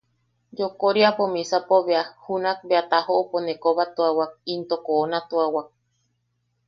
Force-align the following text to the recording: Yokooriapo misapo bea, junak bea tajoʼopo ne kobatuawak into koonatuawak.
Yokooriapo 0.59 1.23
misapo 1.35 1.75
bea, 1.85 2.03
junak 2.23 2.59
bea 2.67 2.83
tajoʼopo 2.89 3.37
ne 3.43 3.53
kobatuawak 3.63 4.31
into 4.53 4.75
koonatuawak. 4.85 5.67